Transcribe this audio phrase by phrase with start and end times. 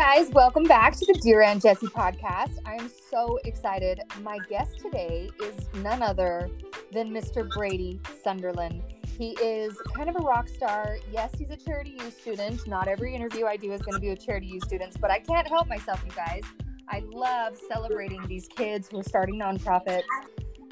[0.00, 2.56] guys, welcome back to the Dear Aunt Jessie podcast.
[2.64, 4.00] I am so excited.
[4.22, 6.48] My guest today is none other
[6.90, 7.46] than Mr.
[7.50, 8.80] Brady Sunderlin.
[9.18, 10.96] He is kind of a rock star.
[11.12, 12.66] Yes, he's a Charity U student.
[12.66, 15.18] Not every interview I do is going to be with Charity U students, but I
[15.18, 16.44] can't help myself, you guys.
[16.88, 20.04] I love celebrating these kids who are starting nonprofits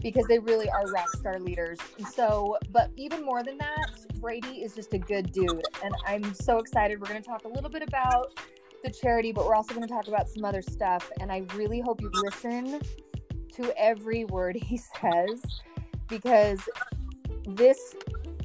[0.01, 1.79] because they really are rock star leaders.
[2.15, 3.91] So, but even more than that,
[4.23, 5.65] Brady is just a good dude.
[5.85, 6.99] And I'm so excited.
[6.99, 8.33] We're going to talk a little bit about
[8.85, 11.11] the charity, but we're also going to talk about some other stuff.
[11.21, 12.81] And I really hope you listen
[13.55, 15.43] to every word he says
[16.09, 16.61] because
[17.47, 17.95] this,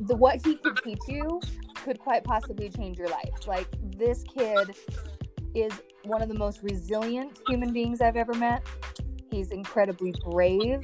[0.01, 1.39] the what he could teach you
[1.83, 3.47] could quite possibly change your life.
[3.47, 4.75] Like this kid
[5.53, 5.71] is
[6.05, 8.65] one of the most resilient human beings I've ever met.
[9.31, 10.81] He's incredibly brave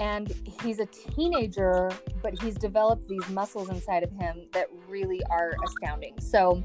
[0.00, 1.90] and he's a teenager,
[2.22, 6.18] but he's developed these muscles inside of him that really are astounding.
[6.20, 6.62] So,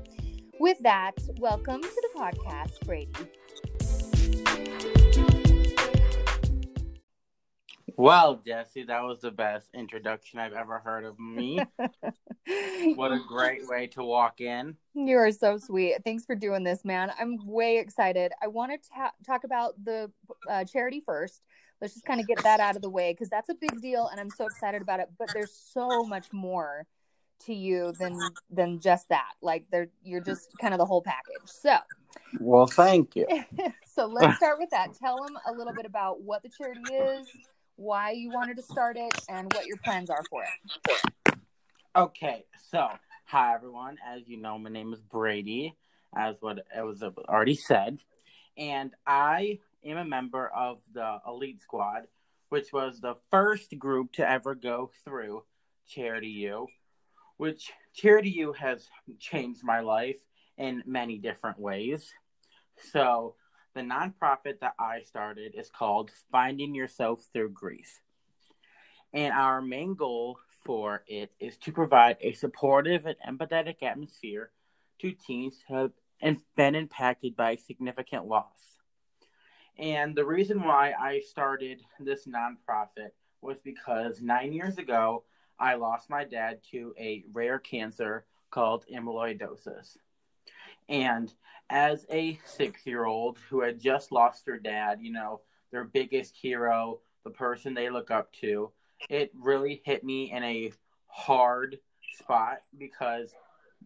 [0.60, 3.12] with that, welcome to the podcast, Brady.
[7.96, 11.60] Well, Jessie, that was the best introduction I've ever heard of me.
[12.96, 14.76] what a great way to walk in.
[14.94, 15.96] You are so sweet.
[16.04, 17.12] Thanks for doing this, man.
[17.18, 18.34] I'm way excited.
[18.42, 20.12] I want to ta- talk about the
[20.50, 21.42] uh, charity first.
[21.82, 24.08] Let's just kind of get that out of the way because that's a big deal
[24.08, 25.08] and I'm so excited about it.
[25.18, 26.86] But there's so much more
[27.46, 29.32] to you than than just that.
[29.42, 31.38] Like there you're just kind of the whole package.
[31.46, 31.78] So
[32.40, 33.28] Well, thank you.
[33.86, 34.94] so let's start with that.
[34.94, 37.28] Tell them a little bit about what the charity is,
[37.76, 41.38] why you wanted to start it, and what your plans are for it.
[41.96, 42.88] Okay, so
[43.26, 43.98] hi everyone.
[44.08, 45.76] As you know, my name is Brady,
[46.16, 48.00] as what it was already said,
[48.58, 52.08] and I am a member of the Elite Squad,
[52.50, 55.44] which was the first group to ever go through
[55.88, 56.68] Charity U,
[57.40, 60.18] which Charity U has changed my life
[60.58, 62.14] in many different ways.
[62.92, 63.36] So,
[63.74, 68.02] the nonprofit that I started is called Finding Yourself Through Grief.
[69.14, 74.52] And our main goal for it is to provide a supportive and empathetic atmosphere
[75.00, 75.92] to teens who
[76.22, 78.80] have been impacted by significant loss.
[79.78, 83.12] And the reason why I started this nonprofit
[83.42, 85.24] was because nine years ago,
[85.60, 89.98] I lost my dad to a rare cancer called amyloidosis.
[90.88, 91.32] And
[91.70, 96.36] as a six year old who had just lost their dad, you know, their biggest
[96.36, 98.72] hero, the person they look up to,
[99.10, 100.72] it really hit me in a
[101.08, 101.78] hard
[102.18, 103.34] spot because,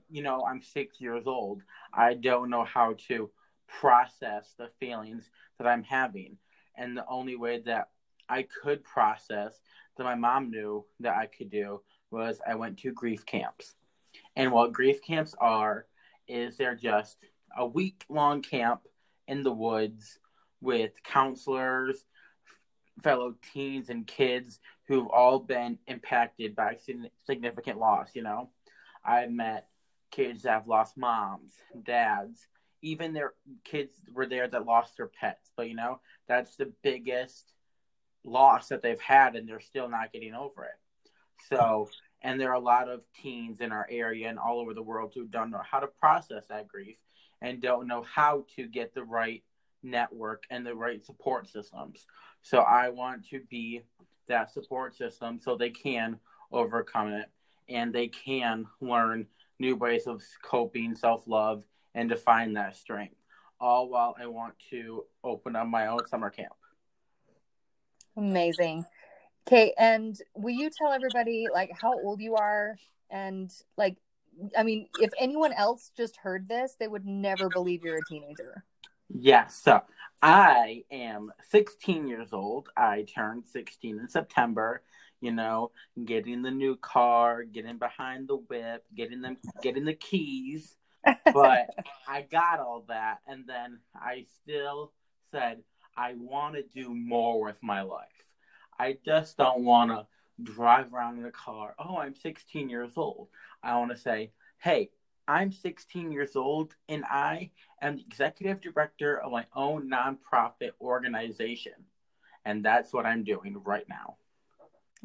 [0.09, 1.61] you know, I'm six years old.
[1.93, 3.29] I don't know how to
[3.67, 6.37] process the feelings that I'm having.
[6.75, 7.89] And the only way that
[8.29, 9.59] I could process
[9.97, 13.75] that my mom knew that I could do was I went to grief camps.
[14.35, 15.85] And what grief camps are
[16.27, 17.17] is they're just
[17.57, 18.81] a week long camp
[19.27, 20.19] in the woods
[20.61, 22.05] with counselors,
[23.01, 26.77] fellow teens and kids who've all been impacted by
[27.25, 28.49] significant loss, you know.
[29.03, 29.67] I've met
[30.11, 32.47] kids that have lost moms, dads,
[32.81, 33.33] even their
[33.63, 35.51] kids were there that lost their pets.
[35.55, 37.53] But you know, that's the biggest
[38.23, 40.79] loss that they've had, and they're still not getting over it.
[41.49, 41.89] So,
[42.21, 45.11] and there are a lot of teens in our area and all over the world
[45.13, 46.97] who don't know how to process that grief
[47.41, 49.43] and don't know how to get the right
[49.81, 52.05] network and the right support systems.
[52.41, 53.81] So, I want to be
[54.27, 56.19] that support system so they can
[56.51, 57.29] overcome it
[57.69, 59.25] and they can learn
[59.59, 61.63] new ways of coping, self love,
[61.95, 63.15] and define that strength,
[63.59, 66.53] all while I want to open up my own summer camp.
[68.17, 68.85] Amazing.
[69.47, 72.77] Okay, and will you tell everybody like how old you are
[73.09, 73.97] and like
[74.57, 78.63] I mean, if anyone else just heard this, they would never believe you're a teenager.
[79.09, 79.61] Yes.
[79.63, 79.81] So
[80.21, 82.69] I am 16 years old.
[82.75, 84.81] I turned 16 in September.
[85.21, 85.71] You know,
[86.03, 90.75] getting the new car, getting behind the whip, getting them, getting the keys,
[91.05, 91.69] but
[92.07, 94.91] I got all that, and then I still
[95.31, 95.59] said
[95.95, 98.07] I want to do more with my life.
[98.79, 100.07] I just don't want to
[100.41, 101.75] drive around in a car.
[101.77, 103.27] Oh, I'm 16 years old.
[103.61, 104.89] I want to say, hey,
[105.27, 107.51] I'm 16 years old, and I
[107.81, 111.73] am the executive director of my own nonprofit organization,
[112.43, 114.17] and that's what I'm doing right now.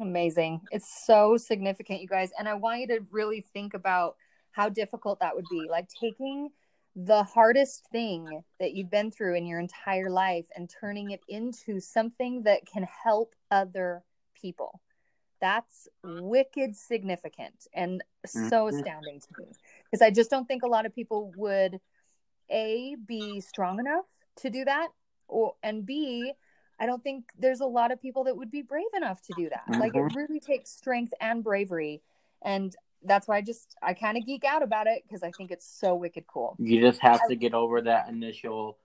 [0.01, 0.61] Amazing.
[0.71, 2.31] It's so significant, you guys.
[2.37, 4.15] And I want you to really think about
[4.51, 5.67] how difficult that would be.
[5.69, 6.49] Like taking
[6.95, 11.79] the hardest thing that you've been through in your entire life and turning it into
[11.79, 14.03] something that can help other
[14.33, 14.81] people.
[15.39, 18.75] That's wicked significant and so mm-hmm.
[18.75, 19.53] astounding to me
[19.85, 21.79] because I just don't think a lot of people would
[22.51, 24.05] a be strong enough
[24.37, 24.89] to do that,
[25.27, 26.33] or and b
[26.79, 29.49] I don't think there's a lot of people that would be brave enough to do
[29.49, 29.63] that.
[29.69, 29.81] Mm-hmm.
[29.81, 30.17] Like it mm-hmm.
[30.17, 32.01] really takes strength and bravery,
[32.41, 35.51] and that's why I just I kind of geek out about it because I think
[35.51, 36.55] it's so wicked cool.
[36.59, 38.77] You just have to get over that initial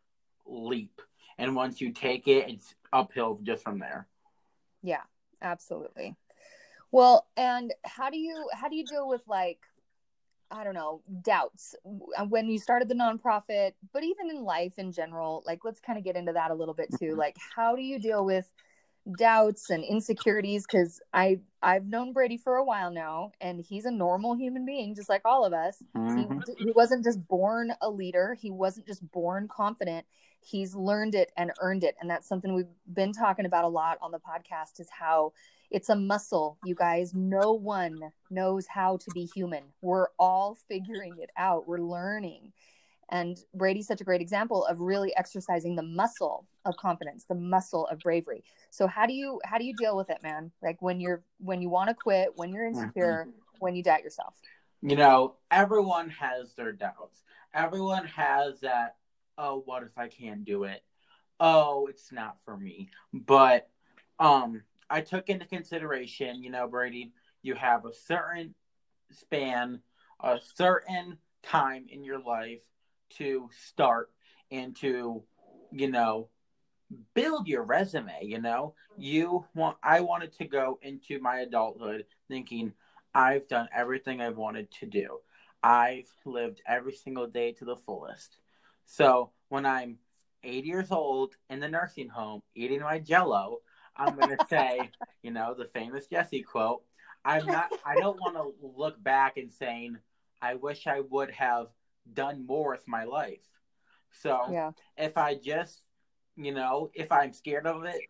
[0.46, 1.00] leap,
[1.38, 4.06] and once you take it, it's uphill just from there.
[4.82, 5.02] Yeah,
[5.42, 6.16] absolutely.
[6.90, 9.58] Well, and how do you how do you deal with like
[10.50, 11.74] I don't know, doubts
[12.16, 15.98] uh, when you started the nonprofit, but even in life in general, like let's kind
[15.98, 17.06] of get into that a little bit too.
[17.06, 17.18] Mm-hmm.
[17.18, 18.50] Like how do you deal with
[19.18, 23.90] doubts and insecurities cuz I I've known Brady for a while now and he's a
[23.90, 25.82] normal human being just like all of us.
[25.96, 26.40] Mm-hmm.
[26.58, 30.06] He, he wasn't just born a leader, he wasn't just born confident.
[30.40, 33.98] He's learned it and earned it and that's something we've been talking about a lot
[34.00, 35.32] on the podcast is how
[35.70, 37.14] it's a muscle, you guys.
[37.14, 37.98] No one
[38.30, 39.64] knows how to be human.
[39.80, 41.66] We're all figuring it out.
[41.66, 42.52] We're learning.
[43.14, 47.86] And Brady's such a great example of really exercising the muscle of confidence, the muscle
[47.86, 48.42] of bravery.
[48.70, 50.50] So how do you how do you deal with it, man?
[50.60, 53.38] Like when you're when you want to quit, when you're insecure, mm-hmm.
[53.60, 54.34] when you doubt yourself.
[54.82, 57.22] You know, everyone has their doubts.
[57.54, 58.96] Everyone has that,
[59.38, 60.82] oh, what if I can't do it?
[61.38, 62.88] Oh, it's not for me.
[63.12, 63.68] But
[64.18, 67.12] um I took into consideration, you know, Brady,
[67.42, 68.56] you have a certain
[69.12, 69.78] span,
[70.18, 72.62] a certain time in your life
[73.18, 74.10] to start
[74.50, 75.22] and to,
[75.70, 76.28] you know,
[77.14, 78.74] build your resume, you know.
[78.96, 82.72] You want I wanted to go into my adulthood thinking
[83.14, 85.18] I've done everything I've wanted to do.
[85.62, 88.38] I've lived every single day to the fullest.
[88.84, 89.98] So, when I'm
[90.42, 93.60] 80 years old in the nursing home eating my jello,
[93.96, 94.90] I'm gonna say,
[95.22, 96.82] you know, the famous Jessie quote.
[97.24, 97.70] I'm not.
[97.84, 99.96] I don't want to look back and saying,
[100.42, 101.68] I wish I would have
[102.12, 103.44] done more with my life.
[104.12, 104.70] So yeah.
[104.96, 105.82] if I just,
[106.36, 108.00] you know, if I'm scared of it,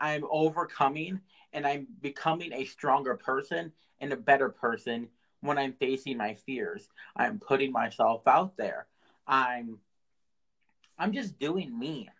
[0.00, 1.20] I'm overcoming
[1.52, 5.08] and I'm becoming a stronger person and a better person
[5.40, 6.88] when I'm facing my fears.
[7.16, 8.86] I'm putting myself out there.
[9.26, 9.78] I'm
[10.98, 12.10] I'm just doing me.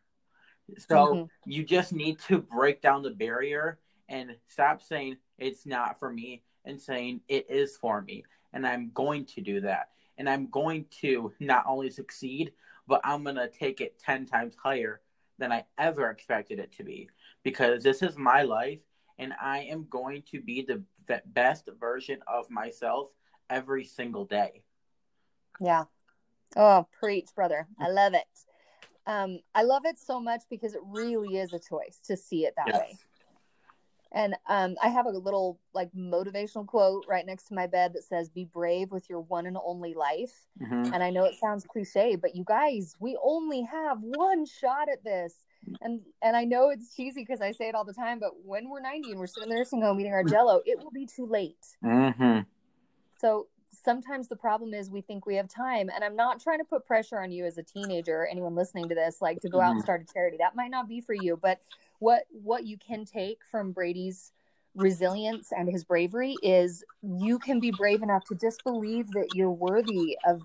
[0.79, 1.51] So mm-hmm.
[1.51, 3.79] you just need to break down the barrier
[4.09, 8.25] and stop saying it's not for me and saying it is for me.
[8.53, 9.91] And I'm going to do that.
[10.21, 12.53] And I'm going to not only succeed,
[12.87, 15.01] but I'm going to take it 10 times higher
[15.39, 17.09] than I ever expected it to be
[17.43, 18.79] because this is my life
[19.19, 20.85] and I am going to be the
[21.27, 23.09] best version of myself
[23.49, 24.63] every single day.
[25.61, 25.85] Yeah.
[26.55, 27.67] Oh, preach, brother.
[27.81, 28.29] I love it
[29.07, 32.55] um, I love it so much because it really is a choice to see it
[32.57, 32.79] that yes.
[32.79, 32.99] way.
[34.13, 38.03] And um, I have a little like motivational quote right next to my bed that
[38.03, 40.93] says, "Be brave with your one and only life." Mm-hmm.
[40.93, 45.05] And I know it sounds cliche, but you guys, we only have one shot at
[45.05, 45.35] this.
[45.81, 48.69] And and I know it's cheesy because I say it all the time, but when
[48.69, 51.07] we're 90 and we're sitting in the nursing home eating our Jello, it will be
[51.07, 51.67] too late.
[51.85, 52.41] Mm-hmm.
[53.21, 53.47] So
[53.83, 56.85] sometimes the problem is we think we have time and i'm not trying to put
[56.87, 59.71] pressure on you as a teenager or anyone listening to this like to go out
[59.71, 59.85] and mm-hmm.
[59.85, 61.61] start a charity that might not be for you but
[62.01, 64.33] what what you can take from brady's
[64.75, 69.51] resilience and his bravery is you can be brave enough to just believe that you're
[69.51, 70.43] worthy of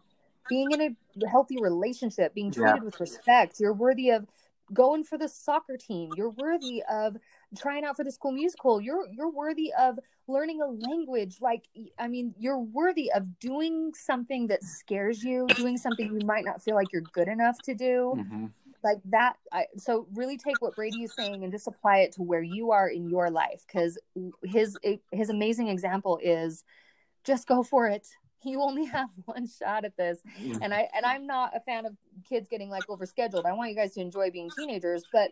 [0.49, 2.83] being in a healthy relationship being treated yeah.
[2.83, 3.59] with respect.
[3.59, 4.25] You're worthy of
[4.73, 6.09] going for the soccer team.
[6.17, 7.17] You're worthy of
[7.57, 8.81] trying out for the school musical.
[8.81, 11.37] You're you're worthy of learning a language.
[11.39, 11.65] Like
[11.99, 16.63] i mean you're worthy of doing something that scares you doing something you might not
[16.63, 18.13] feel like you're good enough to do.
[18.17, 18.45] Mm-hmm.
[18.85, 22.21] Like that I, so really take what brady is saying and just apply it to
[22.21, 23.97] where you are in your life because
[24.43, 24.77] his
[25.11, 26.63] his amazing example is
[27.25, 28.07] just go for it
[28.43, 30.61] you only have one shot at this mm-hmm.
[30.61, 31.97] and i and i'm not a fan of
[32.29, 35.31] kids getting like overscheduled i want you guys to enjoy being teenagers but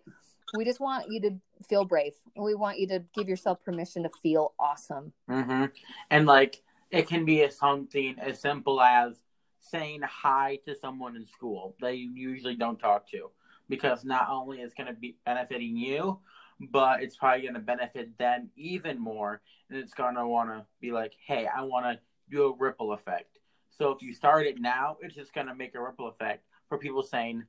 [0.56, 1.32] we just want you to
[1.68, 2.14] feel brave.
[2.36, 5.14] We want you to give yourself permission to feel awesome.
[5.30, 5.66] Mm-hmm.
[6.12, 9.16] And like it can be a, something as simple as
[9.62, 13.32] saying hi to someone in school that you usually don't talk to,
[13.76, 16.20] because not only is going to be benefiting you,
[16.60, 20.66] but it's probably going to benefit them even more, and it's going to want to
[20.82, 22.00] be like, hey, I want to
[22.30, 23.40] do a ripple effect.
[23.70, 26.78] So if you start it now, it's just going to make a ripple effect for
[26.78, 27.44] people saying,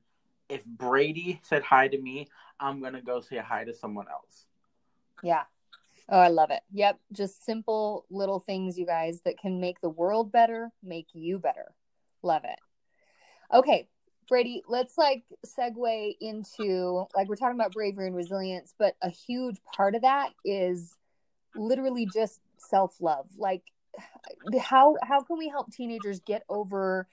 [0.49, 2.27] if Brady said hi to me,
[2.59, 4.45] I'm gonna go say hi to someone else.
[5.23, 5.43] Yeah.
[6.07, 6.61] Oh, I love it.
[6.71, 6.99] Yep.
[7.11, 11.73] Just simple little things, you guys, that can make the world better, make you better.
[12.21, 12.59] Love it.
[13.51, 13.87] Okay,
[14.27, 19.57] Brady, let's like segue into like we're talking about bravery and resilience, but a huge
[19.75, 20.95] part of that is
[21.55, 23.29] literally just self love.
[23.37, 23.63] Like,
[24.59, 27.07] how how can we help teenagers get over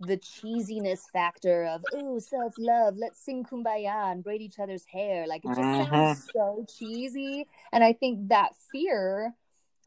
[0.00, 5.26] the cheesiness factor of oh self love, let's sing kumbaya and braid each other's hair.
[5.26, 6.20] Like it just sounds mm-hmm.
[6.32, 9.34] so cheesy, and I think that fear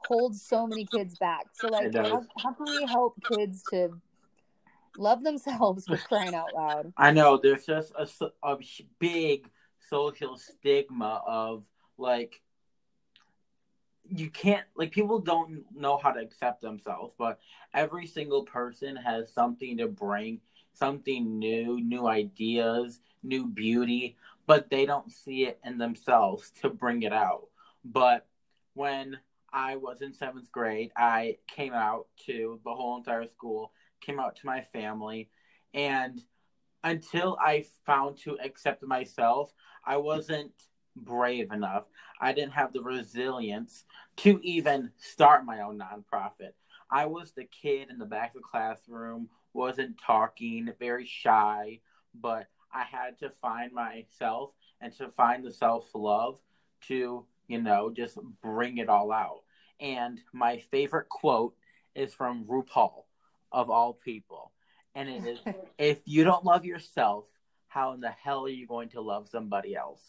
[0.05, 1.47] holds so many kids back.
[1.53, 3.89] So like, how, how can we help kids to
[4.97, 6.93] love themselves for crying out loud?
[6.97, 8.07] I know there's just a,
[8.61, 9.49] sh- big
[9.89, 11.65] social stigma of
[11.97, 12.41] like
[14.09, 17.39] you can't like people don't know how to accept themselves, but
[17.73, 20.39] every single person has something to bring,
[20.73, 27.03] something new, new ideas, new beauty, but they don't see it in themselves to bring
[27.03, 27.47] it out.
[27.83, 28.25] But
[28.73, 29.17] when
[29.51, 34.35] I was in seventh grade, I came out to the whole entire school, came out
[34.37, 35.29] to my family,
[35.73, 36.21] and
[36.83, 39.51] until I found to accept myself,
[39.85, 40.51] I wasn't
[40.95, 41.85] brave enough.
[42.19, 43.85] I didn't have the resilience
[44.17, 46.53] to even start my own nonprofit.
[46.89, 51.79] I was the kid in the back of the classroom, wasn't talking, very shy,
[52.13, 54.51] but I had to find myself
[54.81, 56.39] and to find the self love
[56.87, 59.41] to, you know, just bring it all out.
[59.79, 61.55] And my favorite quote
[61.95, 63.03] is from RuPaul,
[63.51, 64.51] of all people.
[64.95, 65.39] And it is
[65.77, 67.25] if you don't love yourself,
[67.67, 70.01] how in the hell are you going to love somebody else?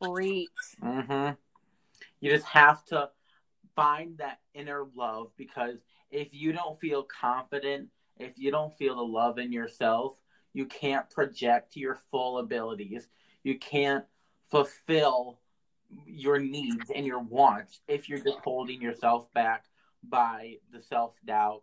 [0.00, 0.48] Great.
[0.80, 1.30] hmm
[2.20, 3.10] You just have to
[3.74, 5.78] find that inner love because
[6.10, 10.14] if you don't feel confident, if you don't feel the love in yourself,
[10.52, 13.08] you can't project your full abilities.
[13.42, 14.04] You can't
[14.50, 15.38] fulfill
[16.06, 19.64] your needs and your wants if you're just holding yourself back
[20.02, 21.62] by the self doubt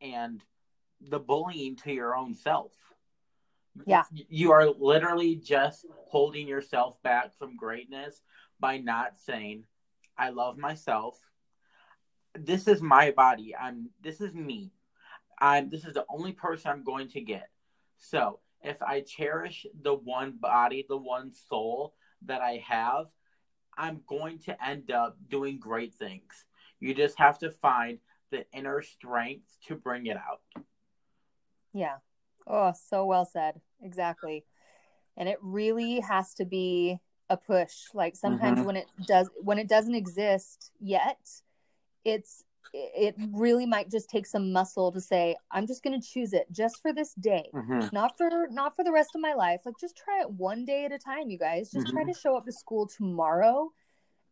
[0.00, 0.42] and
[1.00, 2.72] the bullying to your own self.
[3.86, 4.04] Yeah.
[4.10, 8.22] You are literally just holding yourself back from greatness
[8.58, 9.64] by not saying,
[10.18, 11.18] I love myself.
[12.34, 13.54] This is my body.
[13.56, 14.72] I'm this is me.
[15.38, 17.48] I'm this is the only person I'm going to get.
[17.98, 21.94] So if I cherish the one body, the one soul
[22.26, 23.06] that I have,
[23.76, 26.44] I'm going to end up doing great things.
[26.80, 27.98] You just have to find
[28.30, 30.40] the inner strength to bring it out.
[31.72, 31.96] Yeah.
[32.46, 33.60] Oh, so well said.
[33.82, 34.44] Exactly.
[35.16, 37.84] And it really has to be a push.
[37.94, 38.64] Like sometimes Mhm.
[38.64, 41.42] when it does when it doesn't exist yet,
[42.04, 46.32] it's it really might just take some muscle to say, I'm just going to choose
[46.32, 47.50] it just for this day.
[47.52, 47.88] Mm-hmm.
[47.92, 49.62] Not for not for the rest of my life.
[49.66, 51.70] Like just try it one day at a time, you guys.
[51.70, 52.12] Just try Mhm.
[52.12, 53.72] to show up to school tomorrow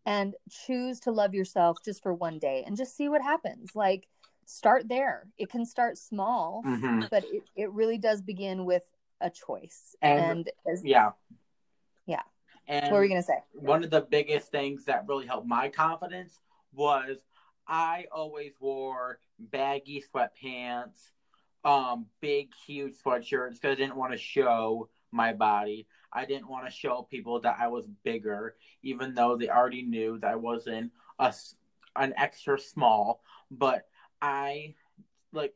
[0.09, 3.73] and choose to love yourself just for one day and just see what happens.
[3.75, 4.09] Like
[4.47, 5.27] start there.
[5.37, 7.05] It can start small, Mm-hmm.
[7.11, 8.83] but it, it really does begin with
[9.21, 9.95] a choice.
[10.01, 11.11] And- And, as, Yeah.
[12.07, 12.23] Yeah.
[12.67, 13.41] And what were you gonna say?
[13.53, 16.39] one of the biggest things that really helped my confidence
[16.73, 17.19] was
[17.67, 21.11] I always wore baggy sweatpants,
[21.65, 25.87] um, big, huge sweatshirts because I didn't want to show my body.
[26.13, 30.19] I didn't want to show people that I was bigger, even though they already knew
[30.19, 31.35] that I wasn't a,
[31.97, 33.23] an extra small.
[33.51, 33.87] But
[34.21, 34.75] I,
[35.33, 35.55] like,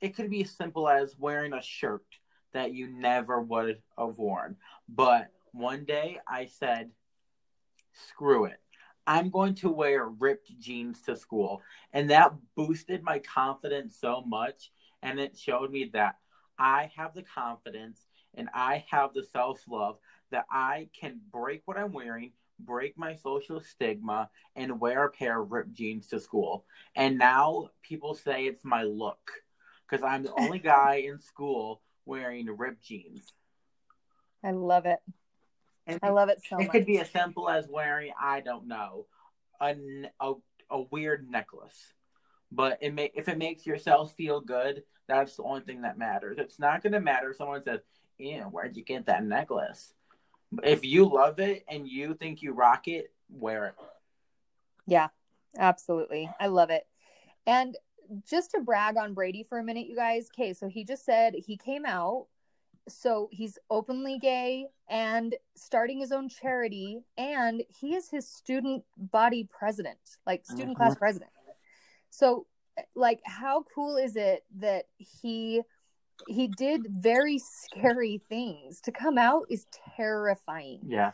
[0.00, 2.04] it could be as simple as wearing a shirt
[2.52, 4.56] that you never would have worn.
[4.88, 6.90] But one day I said,
[7.92, 8.60] screw it.
[9.06, 11.62] I'm going to wear ripped jeans to school.
[11.92, 14.70] And that boosted my confidence so much.
[15.02, 16.16] And it showed me that
[16.58, 19.98] I have the confidence and I have the self love
[20.30, 25.40] that I can break what I'm wearing, break my social stigma, and wear a pair
[25.40, 26.64] of ripped jeans to school.
[26.94, 29.30] And now people say it's my look
[29.88, 33.32] because I'm the only guy in school wearing ripped jeans.
[34.44, 35.00] I love it.
[35.86, 36.70] And I love it so it much.
[36.70, 39.06] could be as simple as wearing, I don't know,
[39.60, 39.74] a
[40.70, 41.94] a weird necklace.
[42.52, 46.36] But it may, if it makes yourself feel good, that's the only thing that matters.
[46.38, 47.80] It's not going to matter if someone says,
[48.20, 49.94] Ew, where'd you get that necklace?
[50.62, 53.74] If you love it and you think you rock it, wear it.
[54.86, 55.08] Yeah,
[55.56, 56.30] absolutely.
[56.38, 56.86] I love it.
[57.46, 57.76] And
[58.28, 60.28] just to brag on Brady for a minute, you guys.
[60.34, 62.26] Okay, so he just said he came out.
[62.88, 69.48] So he's openly gay and starting his own charity, and he is his student body
[69.48, 70.76] president, like student Mhm.
[70.76, 71.30] class president.
[72.10, 72.46] So,
[72.94, 75.62] like, how cool is it that he
[76.26, 78.80] he did very scary things.
[78.82, 80.80] To come out is terrifying.
[80.86, 81.12] Yeah.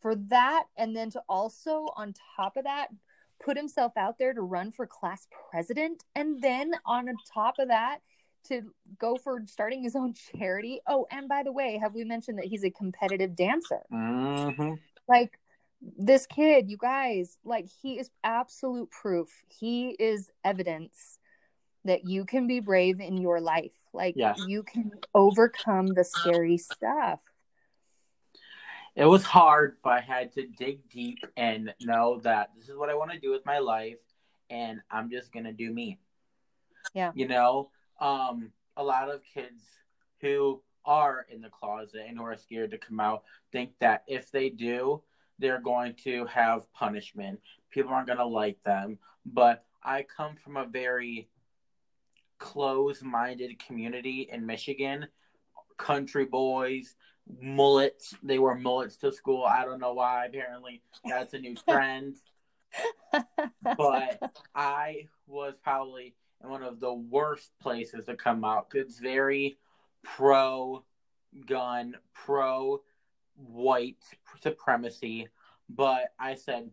[0.00, 2.88] for that and then to also on top of that
[3.44, 7.98] put himself out there to run for class president and then on top of that
[8.44, 8.62] to
[8.98, 10.80] go for starting his own charity.
[10.88, 13.82] Oh and by the way have we mentioned that he's a competitive dancer?
[13.90, 14.74] Hmm
[15.08, 15.38] like
[15.98, 19.42] this kid you guys like he is absolute proof.
[19.48, 21.18] He is evidence
[21.84, 23.72] that you can be brave in your life.
[23.92, 24.40] Like Yes.
[24.46, 27.20] you can overcome the scary stuff.
[28.94, 32.90] It was hard, but I had to dig deep and know that this is what
[32.90, 33.98] I want to do with my life,
[34.50, 35.98] and I'm just gonna do me.
[36.92, 37.12] Yeah.
[37.14, 37.70] You know,
[38.00, 39.62] um, a lot of kids
[40.20, 44.30] who are in the closet and who are scared to come out think that if
[44.30, 45.02] they do,
[45.38, 47.40] they're going to have punishment.
[47.70, 48.98] People aren't gonna like them.
[49.24, 51.28] But I come from a very
[52.42, 55.06] closed-minded community in Michigan.
[55.76, 56.96] Country boys,
[57.40, 58.14] mullets.
[58.20, 59.44] They wear mullets to school.
[59.44, 60.26] I don't know why.
[60.26, 62.16] Apparently, that's a new trend.
[63.62, 64.18] but
[64.56, 68.66] I was probably in one of the worst places to come out.
[68.74, 69.56] It's very
[70.02, 70.82] pro
[71.46, 72.82] gun, pro
[73.36, 74.02] white
[74.42, 75.28] supremacy.
[75.68, 76.70] But I said,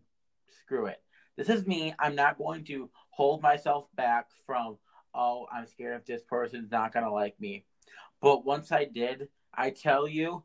[0.64, 1.00] screw it.
[1.36, 1.94] This is me.
[2.00, 4.78] I'm not going to hold myself back from,
[5.14, 7.64] oh, I'm scared if this person's not going to like me.
[8.20, 10.42] But once I did, I tell you,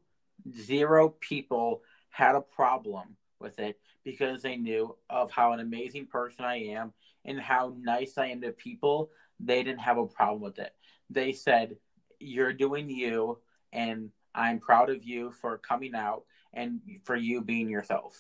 [0.52, 6.46] zero people had a problem with it because they knew of how an amazing person
[6.46, 6.94] I am
[7.26, 9.10] and how nice I am to people.
[9.40, 10.74] They didn't have a problem with it.
[11.10, 11.78] They said,
[12.20, 13.40] You're doing you,
[13.74, 18.18] and I'm proud of you for coming out and for you being yourself.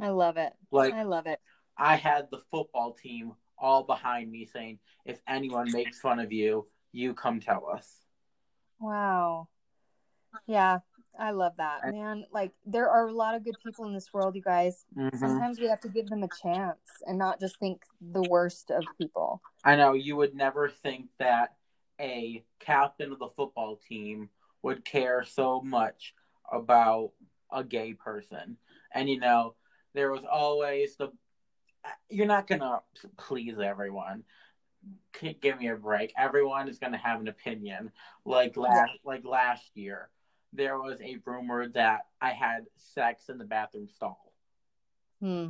[0.00, 0.52] I love it.
[0.70, 1.40] Like, I love it.
[1.76, 6.66] I had the football team all behind me saying, If anyone makes fun of you,
[6.92, 8.00] you come tell us.
[8.80, 9.48] Wow.
[10.46, 10.80] Yeah,
[11.18, 12.24] I love that, man.
[12.30, 14.84] Like there are a lot of good people in this world, you guys.
[14.96, 15.18] Mhm.
[15.18, 18.84] Sometimes we have to give them a chance and not just think the worst of
[18.98, 19.42] people.
[19.64, 21.56] I know you would never think that
[21.98, 24.30] a captain of the football team
[24.62, 26.14] would care so much
[26.52, 27.12] about
[27.50, 28.58] a gay person.
[28.92, 29.54] And you know,
[29.94, 31.12] there was always the
[32.08, 32.80] you're not gonna
[33.16, 34.24] please everyone.
[35.40, 36.12] Give me a break.
[36.16, 37.90] Everyone is gonna have an opinion.
[38.24, 40.10] Like last like last year,
[40.52, 44.32] there was a rumor that I had sex in the bathroom stall
[45.20, 45.48] Hmm.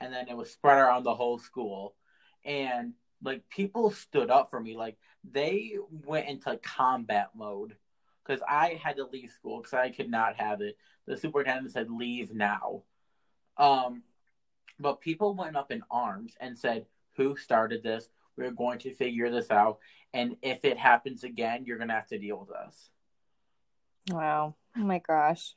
[0.00, 1.94] and then it was spread around the whole school
[2.44, 4.96] and like people stood up for me like
[5.30, 7.76] they went into combat mode
[8.24, 11.90] because i had to leave school because i could not have it the superintendent said
[11.90, 12.82] leave now
[13.58, 14.02] um
[14.82, 16.84] but people went up in arms and said
[17.16, 19.78] who started this we're going to figure this out
[20.12, 22.90] and if it happens again you're going to have to deal with us
[24.10, 24.54] Wow.
[24.76, 25.54] Oh my gosh.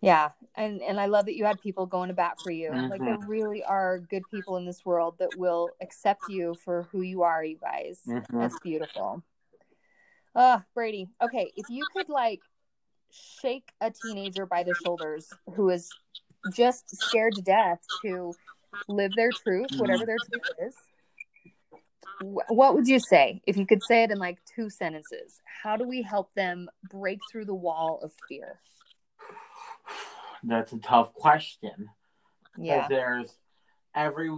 [0.00, 0.30] Yeah.
[0.54, 2.70] And and I love that you had people going to bat for you.
[2.70, 7.00] Like there really are good people in this world that will accept you for who
[7.00, 8.00] you are, you guys.
[8.06, 8.24] Mhm.
[8.30, 9.22] That's beautiful.
[10.34, 11.08] Uh, Brady.
[11.22, 12.40] Okay, if you could like
[13.10, 15.90] shake a teenager by the shoulders who is
[16.52, 18.32] just scared to death to
[18.88, 19.80] live their truth, mm-hmm.
[19.80, 20.76] whatever their truth is,
[22.48, 25.40] what would you say if you could say it in like two sentences?
[25.62, 28.60] How do we help them break through the wall of fear?
[30.46, 31.88] that's a tough question
[32.58, 32.86] Yeah.
[32.88, 33.34] There's
[33.94, 34.30] every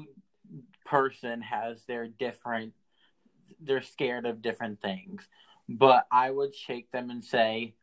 [0.84, 2.72] person has their different
[3.60, 5.26] they're scared of different things
[5.68, 7.74] but i would shake them and say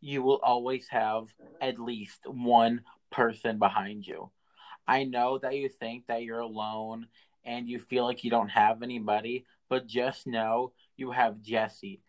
[0.00, 4.30] you will always have at least one person behind you
[4.86, 7.06] i know that you think that you're alone
[7.44, 12.00] and you feel like you don't have anybody but just know you have jessie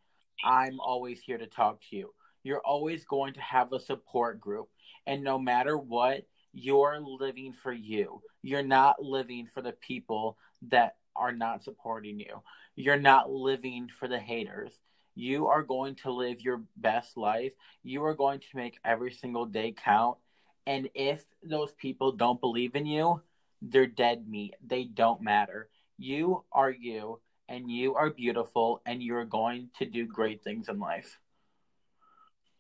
[0.44, 4.70] i'm always here to talk to you you're always going to have a support group
[5.06, 8.22] and no matter what you're living for you.
[8.42, 10.38] You're not living for the people
[10.70, 12.42] that are not supporting you.
[12.76, 14.74] You're not living for the haters.
[15.16, 17.54] You are going to live your best life.
[17.84, 20.18] You are going to make every single day count.
[20.68, 23.22] And if those people don't believe in you,
[23.62, 24.56] they're dead meat.
[24.66, 25.70] They don't matter.
[25.98, 30.80] You are you, and you are beautiful, and you're going to do great things in
[30.80, 31.20] life.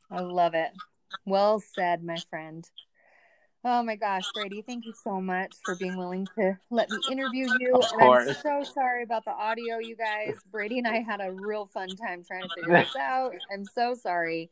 [0.09, 0.71] I love it.
[1.25, 2.69] Well said, my friend.
[3.63, 7.47] Oh my gosh, Brady, thank you so much for being willing to let me interview
[7.59, 7.75] you.
[7.75, 10.41] Of And I'm so sorry about the audio, you guys.
[10.51, 13.33] Brady and I had a real fun time trying to figure this out.
[13.53, 14.49] I'm so sorry.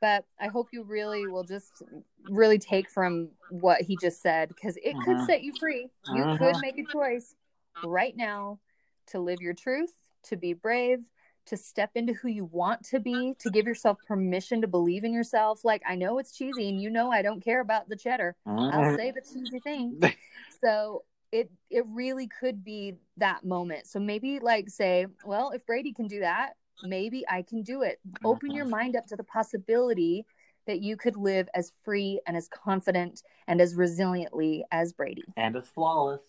[0.00, 1.82] But I hope you really will just
[2.28, 5.26] really take from what he just said because it could Mhm.
[5.26, 5.88] set you free.
[6.14, 6.38] You Mhm.
[6.38, 7.34] could make a choice
[7.82, 8.60] right now
[9.06, 11.00] to live your truth, to be brave,
[11.46, 15.12] to step into who you want to be, to give yourself permission to believe in
[15.12, 15.64] yourself.
[15.64, 18.36] Like, I know it's cheesy, and you know I don't care about the cheddar.
[18.46, 20.00] I'll say the cheesy thing.
[20.60, 23.86] So it it really could be that moment.
[23.86, 28.00] So maybe like say, well, if Brady can do that, maybe I can do it.
[28.24, 30.26] Open your mind up to the possibility
[30.66, 35.24] that you could live as free and as confident and as resiliently as Brady.
[35.36, 36.22] and as flawless.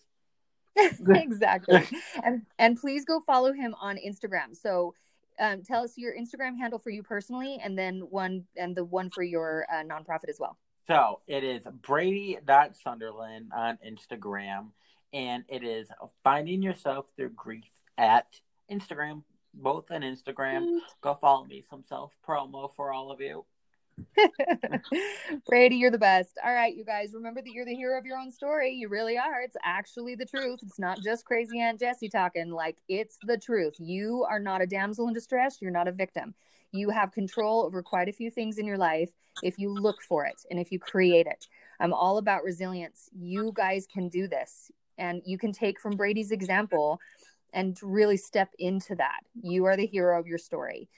[1.08, 1.86] exactly.
[2.24, 4.56] and and please go follow him on Instagram.
[4.56, 4.94] So
[5.38, 9.10] um, tell us your Instagram handle for you personally, and then one and the one
[9.10, 10.56] for your uh, nonprofit as well.
[10.86, 14.68] So it is Brady Sunderlin on Instagram,
[15.12, 15.88] and it is
[16.24, 18.26] finding yourself through grief at
[18.70, 19.22] Instagram,
[19.54, 20.78] both on Instagram.
[21.00, 21.64] Go follow me.
[21.68, 23.44] Some self promo for all of you.
[25.46, 26.38] Brady, you're the best.
[26.44, 28.72] All right, you guys, remember that you're the hero of your own story.
[28.72, 29.42] You really are.
[29.42, 30.60] It's actually the truth.
[30.62, 32.50] It's not just crazy Aunt Jessie talking.
[32.50, 33.74] Like, it's the truth.
[33.78, 35.58] You are not a damsel in distress.
[35.60, 36.34] You're not a victim.
[36.72, 39.10] You have control over quite a few things in your life
[39.42, 41.46] if you look for it and if you create it.
[41.80, 43.08] I'm all about resilience.
[43.18, 44.70] You guys can do this.
[44.98, 47.00] And you can take from Brady's example
[47.52, 49.20] and really step into that.
[49.42, 50.88] You are the hero of your story.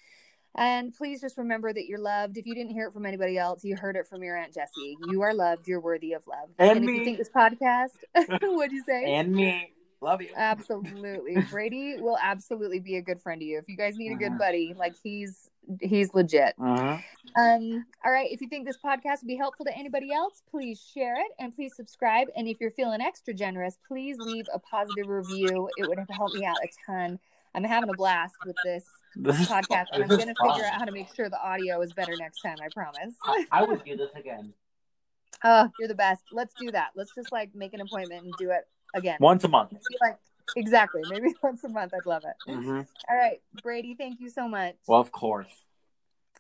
[0.55, 2.37] And please just remember that you're loved.
[2.37, 4.99] If you didn't hear it from anybody else, you heard it from your Aunt Jessie.
[5.09, 5.67] You are loved.
[5.67, 6.51] You're worthy of love.
[6.59, 6.93] And, and me.
[6.93, 7.97] if you think this podcast,
[8.43, 9.15] what'd you say?
[9.15, 9.73] And me.
[10.03, 10.31] Love you.
[10.37, 11.37] Absolutely.
[11.51, 13.59] Brady will absolutely be a good friend to you.
[13.59, 14.39] If you guys need a good Mhm.
[14.39, 15.49] buddy, like he's
[15.81, 16.55] he's legit.
[16.59, 17.03] Mhm.
[17.37, 18.29] Um, all right.
[18.33, 21.55] If you think this podcast would be helpful to anybody else, please share it and
[21.55, 22.27] please subscribe.
[22.37, 25.69] And if you're feeling extra generous, please leave a positive review.
[25.77, 27.21] It would help me out a ton.
[27.55, 28.85] I'm having a blast with this
[29.15, 31.81] This podcast, and I'm going is to figure out how to make sure the audio
[31.83, 32.57] is better next time.
[32.61, 33.15] I promise.
[33.23, 34.53] I, I would do this again
[35.45, 36.25] Oh, you're the best.
[36.33, 36.91] Let's do that.
[36.97, 39.17] Let's just like make an appointment and do it again.
[39.21, 39.73] once a month.
[40.01, 40.19] Like
[40.57, 41.95] exactly, maybe once a month.
[41.95, 42.37] I'd love it.
[42.51, 43.95] hmm All right, Brady.
[43.95, 44.77] Thank you so much.
[44.87, 45.49] Well, of course.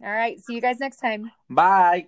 [0.02, 0.40] All right.
[0.40, 1.30] See you guys next time.
[1.48, 2.06] Bye.